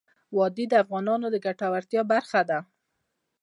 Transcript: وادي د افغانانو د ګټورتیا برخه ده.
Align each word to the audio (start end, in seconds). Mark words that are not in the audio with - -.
وادي 0.37 0.65
د 0.69 0.73
افغانانو 0.83 1.27
د 1.31 1.35
ګټورتیا 1.45 2.01
برخه 2.13 2.41
ده. 2.49 2.59